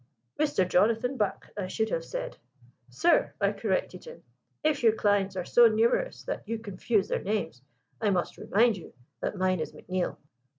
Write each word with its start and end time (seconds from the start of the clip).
'Mr. 0.39 0.67
Jonathan 0.67 1.15
Buck, 1.15 1.51
I 1.55 1.67
should 1.67 1.89
have 1.91 2.03
said.' 2.03 2.35
'Sir,' 2.89 3.33
I 3.39 3.51
corrected 3.51 4.03
him, 4.05 4.23
'if 4.63 4.81
your 4.81 4.93
clients 4.93 5.35
are 5.35 5.45
so 5.45 5.67
numerous 5.67 6.23
that 6.23 6.41
you 6.47 6.57
confuse 6.57 7.07
their 7.07 7.21
names, 7.21 7.61
I 8.01 8.09
must 8.09 8.37
remind 8.39 8.77
you 8.77 8.93
that 9.19 9.37
mine 9.37 9.59
is 9.59 9.73
McNeill.' 9.73 10.17